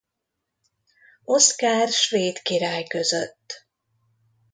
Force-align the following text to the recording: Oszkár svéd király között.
Oszkár 1.23 1.87
svéd 1.87 2.41
király 2.41 2.83
között. 2.83 3.65